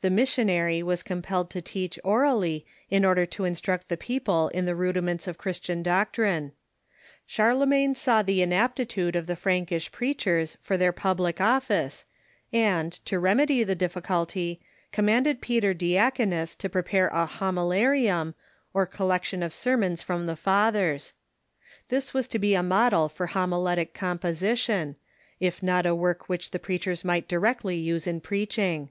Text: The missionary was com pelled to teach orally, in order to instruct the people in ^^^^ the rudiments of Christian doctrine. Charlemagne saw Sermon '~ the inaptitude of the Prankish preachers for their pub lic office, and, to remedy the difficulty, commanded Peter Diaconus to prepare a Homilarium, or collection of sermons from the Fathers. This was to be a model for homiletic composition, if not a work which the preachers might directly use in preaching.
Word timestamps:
The 0.00 0.08
missionary 0.08 0.82
was 0.82 1.02
com 1.02 1.20
pelled 1.20 1.50
to 1.50 1.60
teach 1.60 1.98
orally, 2.02 2.64
in 2.88 3.04
order 3.04 3.26
to 3.26 3.44
instruct 3.44 3.88
the 3.90 3.98
people 3.98 4.48
in 4.54 4.62
^^^^ 4.64 4.66
the 4.66 4.74
rudiments 4.74 5.28
of 5.28 5.36
Christian 5.36 5.82
doctrine. 5.82 6.52
Charlemagne 7.26 7.94
saw 7.94 8.20
Sermon 8.20 8.26
'~ 8.26 8.26
the 8.28 8.40
inaptitude 8.40 9.14
of 9.14 9.26
the 9.26 9.36
Prankish 9.36 9.92
preachers 9.92 10.56
for 10.62 10.78
their 10.78 10.90
pub 10.94 11.20
lic 11.20 11.38
office, 11.38 12.06
and, 12.50 12.90
to 13.04 13.18
remedy 13.18 13.62
the 13.62 13.74
difficulty, 13.74 14.58
commanded 14.90 15.42
Peter 15.42 15.74
Diaconus 15.74 16.54
to 16.56 16.70
prepare 16.70 17.08
a 17.08 17.26
Homilarium, 17.26 18.32
or 18.72 18.86
collection 18.86 19.42
of 19.42 19.52
sermons 19.52 20.00
from 20.00 20.24
the 20.24 20.34
Fathers. 20.34 21.12
This 21.90 22.14
was 22.14 22.26
to 22.28 22.38
be 22.38 22.54
a 22.54 22.62
model 22.62 23.10
for 23.10 23.26
homiletic 23.26 23.92
composition, 23.92 24.96
if 25.38 25.62
not 25.62 25.84
a 25.84 25.94
work 25.94 26.26
which 26.26 26.52
the 26.52 26.58
preachers 26.58 27.04
might 27.04 27.28
directly 27.28 27.76
use 27.76 28.06
in 28.06 28.22
preaching. 28.22 28.88